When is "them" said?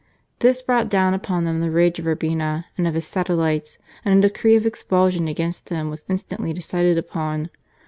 1.45-1.59, 5.67-5.91